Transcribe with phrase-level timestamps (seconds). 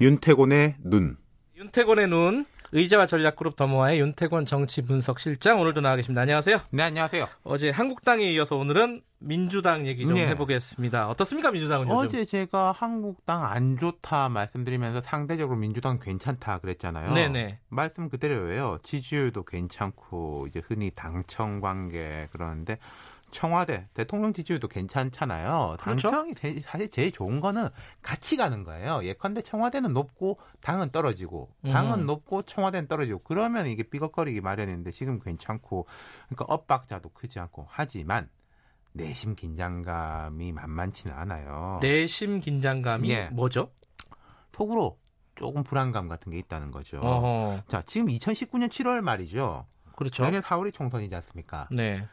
[0.00, 1.16] 윤태곤의 눈.
[1.56, 2.44] 윤태곤의 눈.
[2.72, 6.22] 의자와 전략그룹 더모아의 윤태곤 정치분석실장 오늘도 나와 계십니다.
[6.22, 6.60] 안녕하세요.
[6.70, 7.28] 네, 안녕하세요.
[7.44, 10.26] 어제 한국당에 이어서 오늘은 민주당 얘기 좀 네.
[10.26, 11.08] 해보겠습니다.
[11.08, 11.96] 어떻습니까, 민주당은 요즘?
[11.96, 17.14] 어제 제가 한국당 안 좋다 말씀드리면서 상대적으로 민주당 괜찮다 그랬잖아요.
[17.14, 17.60] 네네.
[17.68, 18.78] 말씀 그대로예요.
[18.82, 22.78] 지지율도 괜찮고 이제 흔히 당청 관계 그러는데
[23.36, 25.76] 청와대 대통령 지지율도 괜찮잖아요.
[25.78, 26.10] 그렇죠?
[26.10, 27.68] 당청이 사실 제일 좋은 거는
[28.00, 29.04] 같이 가는 거예요.
[29.04, 32.06] 예컨대 청와대는 높고 당은 떨어지고 당은 음.
[32.06, 35.86] 높고 청와대는 떨어지고 그러면 이게 삐걱거리기 마련인데 지금 괜찮고
[36.28, 38.30] 그러니까 엇박자도 크지 않고 하지만
[38.94, 41.78] 내심 긴장감이 만만치는 않아요.
[41.82, 43.28] 내심 긴장감이 예.
[43.28, 43.70] 뭐죠?
[44.50, 44.98] 속으로
[45.34, 46.98] 조금 불안감 같은 게 있다는 거죠.
[47.00, 47.64] 어허.
[47.68, 49.66] 자, 지금 2019년 7월 말이죠.
[49.94, 50.22] 그렇죠.
[50.22, 51.68] 내년 4월이 총선이지 않습니까?
[51.70, 52.08] 네.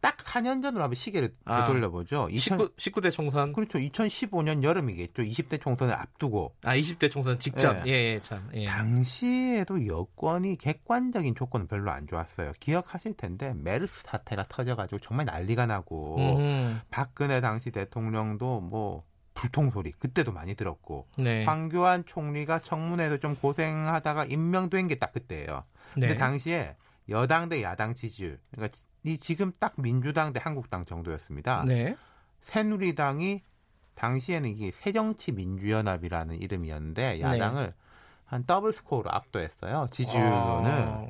[0.00, 2.28] 딱 4년 전으로 한번 시계를 아, 되돌려보죠.
[2.30, 3.52] 19, 19 대 총선.
[3.52, 3.78] 그렇죠.
[3.78, 5.22] 2015년 여름이겠죠.
[5.22, 6.54] 20대 총선을 앞두고.
[6.64, 7.86] 아, 20대 총선 직전.
[7.86, 8.48] 예, 예, 예 참.
[8.54, 8.64] 예.
[8.64, 12.52] 당시에도 여권이 객관적인 조건은 별로 안 좋았어요.
[12.60, 16.80] 기억하실 텐데 메르스 사태가 터져가지고 정말 난리가 나고 음.
[16.90, 19.04] 박근혜 당시 대통령도 뭐
[19.34, 21.44] 불통 소리 그때도 많이 들었고 네.
[21.44, 25.64] 황교안 총리가 청문회에서 좀 고생하다가 임명된 게 딱 그때예요.
[25.94, 26.16] 근데 네.
[26.16, 26.76] 당시에
[27.08, 28.80] 여당 대 야당 지지율 그러니까 이
[29.18, 31.64] 지금 딱 민주당 대 한국당 정도였습니다.
[31.66, 31.96] 네.
[32.40, 33.42] 새누리당이
[33.94, 37.20] 당시에는 이게 새정치민주연합이라는 이름이었는데 네.
[37.20, 37.74] 야당을 네.
[38.24, 39.88] 한 더블 스코어로 압도했어요.
[39.90, 40.70] 지지율로는.
[40.70, 41.06] 아.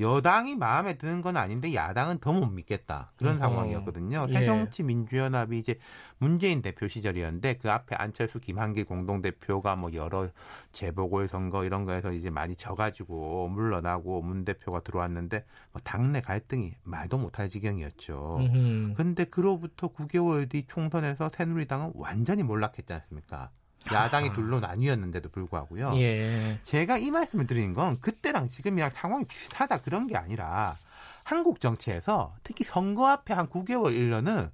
[0.00, 3.38] 여당이 마음에 드는 건 아닌데 야당은 더 못 믿겠다 그런 어.
[3.40, 4.26] 상황이었거든요.
[4.30, 4.34] 예.
[4.34, 5.78] 새정치민주연합이 이제
[6.18, 10.28] 문재인 대표 시절이었는데 그 앞에 안철수, 김한길 공동대표가 뭐 여러
[10.72, 17.18] 재보궐 선거 이런 거에서 이제 많이 져가지고 물러나고 문 대표가 들어왔는데 뭐 당내 갈등이 말도
[17.18, 18.38] 못할 지경이었죠.
[18.40, 18.94] 음흠.
[18.96, 23.50] 근데 그로부터 9개월 뒤 총선에서 새누리당은 완전히 몰락했지 않습니까?
[23.92, 25.92] 야당이 둘로 나뉘었는데도 불구하고요.
[25.96, 26.58] 예.
[26.62, 30.76] 제가 이 말씀을 드리는 건 그때랑 지금이랑 상황이 비슷하다 그런 게 아니라
[31.24, 34.50] 한국 정치에서 특히 선거 앞에 한 9개월 1년은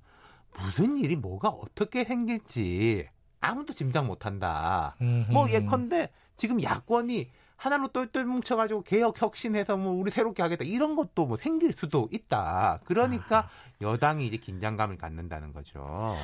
[0.59, 3.09] 무슨 일이 뭐가 어떻게 생길지
[3.41, 4.95] 아무도 짐작 못한다.
[5.31, 11.27] 뭐 예컨대 지금 야권이 하나로 똘똘 뭉쳐가지고 개혁 혁신해서 뭐 우리 새롭게 하겠다 이런 것도
[11.27, 12.81] 뭐 생길 수도 있다.
[12.85, 13.49] 그러니까 아.
[13.81, 16.15] 여당이 이제 긴장감을 갖는다는 거죠.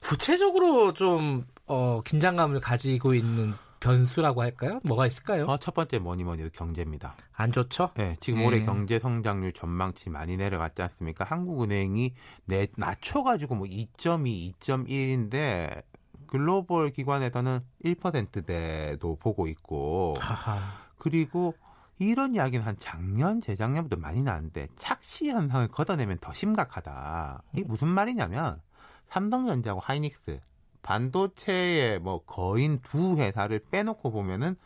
[0.00, 4.80] 구체적으로 좀 어, 긴장감을 가지고 있는 변수라고 할까요?
[4.84, 5.46] 뭐가 있을까요?
[5.46, 7.16] 어, 첫 번째 뭐니 뭐니 도 경제입니다.
[7.32, 7.90] 안 좋죠?
[7.94, 8.46] 네, 지금 네.
[8.46, 11.24] 올해 경제 성장률 전망치 많이 내려갔지 않습니까?
[11.24, 15.82] 한국은행이 내, 낮춰가지고 뭐 2.2, 2.1인데
[16.26, 20.60] 글로벌 기관에서는 1%대도 보고 있고 하하.
[20.98, 21.54] 그리고
[21.98, 27.42] 이런 이야기는 한 작년, 재작년부터 많이 나는데 착시 현상을 걷어내면 더 심각하다.
[27.54, 28.60] 이게 무슨 말이냐면
[29.10, 30.40] 삼성전자하고 하이닉스
[30.82, 34.56] 반도체의 뭐 거인 두 회사를 빼놓고 보면은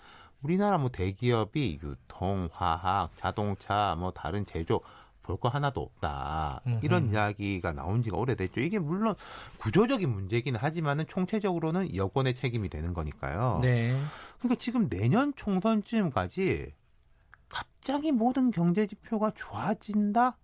[0.43, 4.81] 우리나라 뭐 대기업이 유통, 화학, 자동차, 뭐 다른 제조
[5.23, 6.61] 볼 거 하나도 없다.
[6.67, 6.81] 음흠.
[6.83, 8.61] 이런 이야기가 나온 지가 오래됐죠.
[8.61, 9.15] 이게 물론
[9.57, 13.61] 구조적인 문제긴 하지만은 총체적으로는 여권의 책임이 되는 거니까요.
[13.63, 13.99] 네.
[14.39, 16.75] 그러니까 지금 내년 총선쯤까지
[17.49, 20.37] 갑자기 모든 경제 지표가 좋아진다?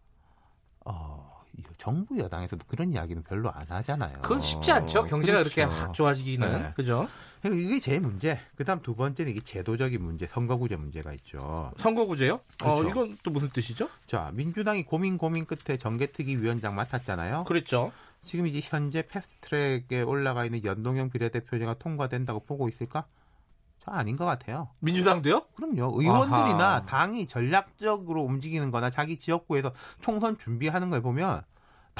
[0.86, 1.19] 어,
[1.80, 4.18] 정부 여당에서도 그런 이야기는 별로 안 하잖아요.
[4.20, 5.04] 그건 쉽지 않죠.
[5.04, 5.54] 경제가 그렇죠.
[5.54, 6.62] 그렇게 확 좋아지기는.
[6.62, 6.72] 네.
[6.76, 7.08] 그죠?
[7.44, 8.38] 이게 제일 문제.
[8.54, 11.72] 그다음 두 번째는 이게 제도적인 문제, 선거구제 문제가 있죠.
[11.78, 12.34] 선거구제요?
[12.34, 12.86] 어, 그렇죠.
[12.86, 13.88] 어, 이건 또 무슨 뜻이죠?
[14.06, 17.44] 자, 민주당이 고민 고민 끝에 정개특위 위원장 맡았잖아요.
[17.44, 17.92] 그렇죠.
[18.22, 23.06] 지금 이제 현재 패스트트랙에 올라가 있는 연동형 비례대표제가 통과된다고 보고 있을까?
[23.82, 24.68] 저 아닌 것 같아요.
[24.80, 25.46] 민주당도요?
[25.56, 25.98] 그럼요.
[25.98, 26.82] 의원들이나 아하.
[26.82, 31.40] 당이 전략적으로 움직이는 거나 자기 지역구에서 총선 준비하는 걸 보면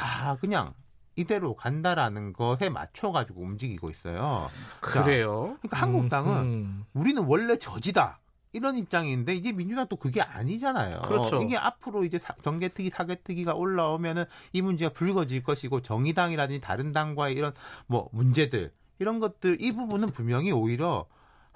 [0.00, 0.72] 다 그냥
[1.14, 4.48] 이대로 간다라는 것에 맞춰가지고 움직이고 있어요.
[4.80, 5.50] 그래요?
[5.54, 6.84] 자, 그러니까 한국당은 음, 음.
[6.94, 8.18] 우리는 원래 저지다.
[8.52, 11.02] 이런 입장인데 이게 민주당 또 그게 아니잖아요.
[11.02, 11.40] 그렇죠.
[11.40, 17.52] 이게 앞으로 이제 정개특위, 사개특위가 올라오면은 이 문제가 불거질 것이고 정의당이라든지 다른 당과의 이런
[17.86, 21.06] 뭐 문제들 이런 것들 이 부분은 분명히 오히려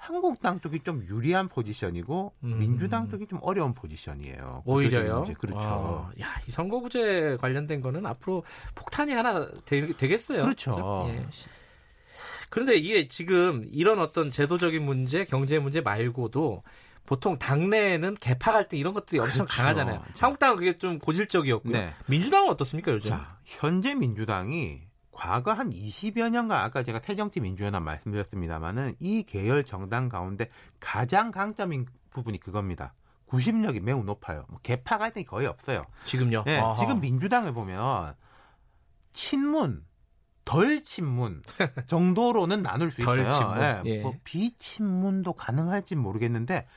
[0.05, 2.59] 한국당 쪽이 좀 유리한 포지션이고 음.
[2.59, 4.61] 민주당 쪽이 좀 어려운 포지션이에요.
[4.63, 5.25] 오히려요.
[5.39, 5.57] 그렇죠.
[5.59, 8.43] 아, 야, 이 선거구제 관련된 거는 앞으로
[8.75, 11.07] 폭탄이 하나 되, 겠어요 그렇죠.
[11.09, 11.25] 예.
[12.51, 16.61] 그런데 이게 지금 이런 어떤 제도적인 문제, 경제 문제 말고도
[17.07, 19.57] 보통 당내에는 개파 갈등 이런 것들이 엄청 그렇죠.
[19.57, 20.03] 강하잖아요.
[20.19, 21.73] 한국당은 그게 좀 고질적이었고요.
[21.73, 21.93] 네.
[22.05, 23.09] 민주당은 어떻습니까 요즘?
[23.09, 24.81] 자, 현재 민주당이
[25.15, 30.49] 과거 한 20여 년간 아까 제가 새정치 민주연합 말씀드렸습니다마는 이 계열 정당 가운데
[30.81, 32.93] 가장 강점인 부분이 그겁니다.
[33.25, 34.45] 구심력이 매우 높아요.
[34.49, 35.85] 뭐 개파 갈등이 거의 없어요.
[36.05, 36.43] 지금요?
[36.45, 38.13] 네, 지금 민주당을 보면
[39.13, 39.85] 친문
[40.43, 41.41] 덜 친문
[41.87, 43.31] 정도로는 나눌 수 있어요.
[43.31, 43.59] 친문.
[43.59, 44.01] 네, 예.
[44.01, 46.67] 뭐 비친문도 가능할지 모르겠는데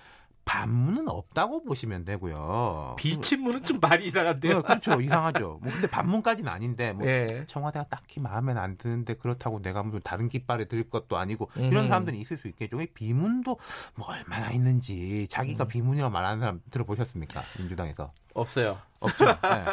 [0.49, 2.97] 반문은 없다고 보시면 되고요.
[2.99, 4.55] 비친문은 좀 말이 이상한데요.
[4.55, 4.99] 네, 그렇죠.
[4.99, 5.61] 이상하죠.
[5.63, 7.45] 뭐 근데 반문까지는 아닌데 뭐 예.
[7.47, 11.65] 청와대가 딱히 마음에 안 드는데 그렇다고 내가 무슨 다른 깃발에 들 것도 아니고 음.
[11.65, 12.79] 이런 사람들이 있을 수 있겠죠.
[12.95, 13.59] 비문도
[13.95, 15.69] 뭐 얼마나 있는지 자기가 음.
[15.69, 17.43] 비문이라고 말하는 사람 들어보셨습니까?
[17.59, 18.11] 민주당에서.
[18.33, 18.79] 없어요.
[19.01, 19.25] 없죠.
[19.27, 19.65] 네.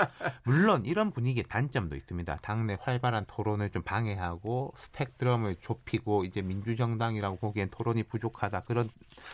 [0.43, 2.37] 물론 이런 분위기의 단점도 있습니다.
[2.37, 8.89] 당내 활발한 토론을 좀 방해하고 스펙트럼을 좁히고 이제 민주정당이라고 보기엔 토론이 부족하다 그런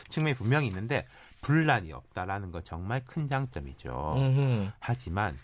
[0.10, 1.06] 측면이 분명히 있는데
[1.42, 4.14] 분란이 없다라는 건 정말 큰 장점이죠.
[4.18, 4.72] 음흠.
[4.80, 5.38] 하지만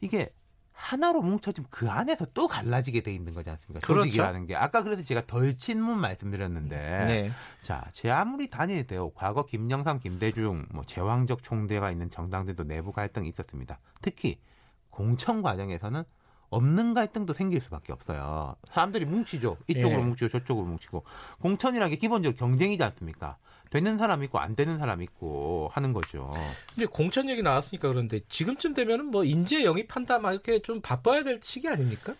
[0.00, 0.30] 이게
[0.80, 3.86] 하나로 뭉쳐지면 그 안에서 또 갈라지게 돼 있는 거지 않습니까?
[3.86, 4.04] 그렇죠.
[4.04, 7.30] 조직이라는 게 아까 그래서 제가 덜 친문 말씀드렸는데 네.
[7.60, 9.10] 자, 제 아무리 단일돼요.
[9.10, 13.78] 과거 김영삼, 김대중, 뭐 제왕적 총대가 있는 정당들도 내부 갈등이 있었습니다.
[14.00, 14.40] 특히
[14.88, 16.02] 공천 과정에서는
[16.50, 18.56] 없는 갈등도 생길 수밖에 없어요.
[18.64, 19.56] 사람들이 뭉치죠.
[19.68, 20.04] 이쪽으로 예.
[20.04, 21.04] 뭉치고 저쪽으로 뭉치고
[21.40, 23.36] 공천이라는 게 기본적으로 경쟁이지 않습니까?
[23.70, 26.32] 되는 사람 있고 안 되는 사람 있고 하는 거죠.
[26.74, 31.38] 근데 공천 얘기 나왔으니까 그런데 지금쯤 되면은 뭐 인재 영입한다 막 이렇게 좀 바빠야 될
[31.40, 32.14] 시기 아닙니까?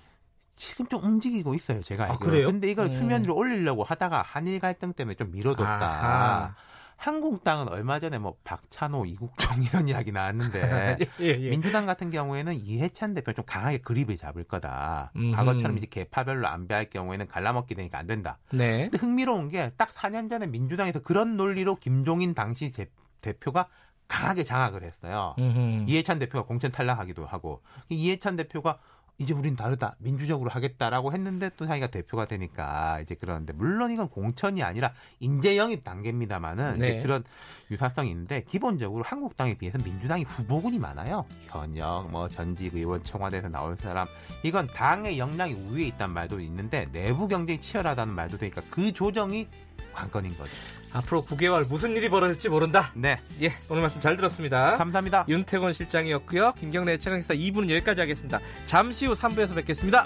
[0.54, 2.14] 지금 좀 움직이고 있어요, 제가 알기로.
[2.14, 2.46] 아, 그래요?
[2.46, 2.98] 근데 이걸 음.
[2.98, 5.64] 수면 위로 올리려고 하다가 한일 갈등 때문에 좀 미뤄뒀다.
[5.64, 6.54] 아하.
[7.00, 11.48] 한국당은 얼마 전에 뭐 박찬호, 이국종 이런 이야기 나왔는데 예, 예.
[11.48, 15.10] 민주당 같은 경우에는 이해찬 대표 좀 강하게 그립을 잡을 거다.
[15.16, 15.34] 음흠.
[15.34, 18.38] 과거처럼 이제 개파별로 안배할 경우에는 갈라먹기 되니까 안 된다.
[18.52, 18.90] 네.
[18.90, 22.90] 근데 흥미로운 게 딱 4년 전에 민주당에서 그런 논리로 김종인 당시 제,
[23.22, 23.68] 대표가
[24.08, 25.34] 강하게 장악을 했어요.
[25.38, 25.84] 음흠.
[25.88, 28.78] 이해찬 대표가 공천 탈락하기도 하고 이해찬 대표가
[29.20, 29.96] 이제 우린 다르다.
[29.98, 35.84] 민주적으로 하겠다라고 했는데 또 자기가 대표가 되니까 이제 그러는데 물론 이건 공천이 아니라 인재 영입
[35.84, 37.02] 단계입니다만은 네.
[37.02, 37.22] 그런
[37.70, 41.26] 유사성이 있는데 기본적으로 한국당에 비해서 민주당이 후보군이 많아요.
[41.48, 44.06] 현역 뭐 전직 의원 청와대에서 나올 사람.
[44.42, 49.46] 이건 당의 역량이 우위에 있다는 말도 있는데 내부 경쟁이 치열하다는 말도 되니까 그 조정이
[49.92, 50.50] 관건인 거죠.
[50.92, 52.90] 앞으로 9개월 무슨 일이 벌어질지 모른다.
[52.94, 53.20] 네.
[53.42, 54.76] 예, 오늘 말씀 잘 들었습니다.
[54.76, 55.24] 감사합니다.
[55.28, 56.54] 윤태곤 실장이었고요.
[56.54, 58.40] 김경래 최강기사 2부는 여기까지 하겠습니다.
[58.66, 60.04] 잠시 후 3부에서 뵙겠습니다.